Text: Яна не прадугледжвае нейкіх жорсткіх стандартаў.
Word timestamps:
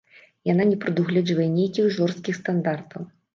Яна 0.51 0.63
не 0.69 0.77
прадугледжвае 0.85 1.45
нейкіх 1.59 1.93
жорсткіх 1.99 2.41
стандартаў. 2.41 3.07